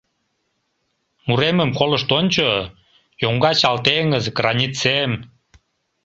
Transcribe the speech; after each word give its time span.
Муремым 1.27 1.71
колышт 1.77 2.09
ончо— 2.19 2.49
Йоҥга 3.21 3.51
чал 3.59 3.77
теҥыз, 3.85 4.25
гранит 4.37 4.73
сем. 4.81 5.11